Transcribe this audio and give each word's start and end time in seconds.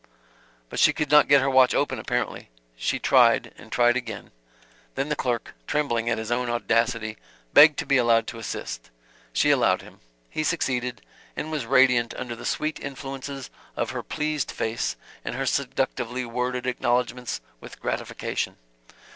But 0.67 0.79
she 0.79 0.93
could 0.93 1.11
not 1.11 1.27
get 1.27 1.41
her 1.41 1.49
watch 1.51 1.75
open, 1.75 1.99
apparently. 1.99 2.49
She 2.75 2.97
tried, 2.97 3.53
and 3.59 3.71
tried 3.71 3.95
again. 3.95 4.31
Then 4.95 5.09
the 5.09 5.15
clerk, 5.15 5.53
trembling 5.67 6.09
at 6.09 6.17
his 6.17 6.31
own 6.31 6.49
audacity, 6.49 7.17
begged 7.53 7.77
to 7.77 7.85
be 7.85 7.97
allowed 7.97 8.25
to 8.25 8.39
assist. 8.39 8.89
She 9.31 9.51
allowed 9.51 9.83
him. 9.83 9.99
He 10.27 10.43
succeeded, 10.43 11.03
and 11.37 11.51
was 11.51 11.67
radiant 11.67 12.15
under 12.15 12.35
the 12.35 12.47
sweet 12.47 12.79
influences 12.79 13.51
of 13.77 13.91
her 13.91 14.01
pleased 14.01 14.49
face 14.49 14.95
and 15.23 15.35
her 15.35 15.45
seductively 15.45 16.25
worded 16.25 16.65
acknowledgements 16.65 17.39
with 17.59 17.79
gratification. 17.79 18.55